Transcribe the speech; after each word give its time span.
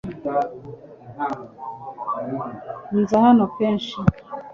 Nza 2.99 3.15
hano 3.25 3.43
kenshi. 3.55 3.97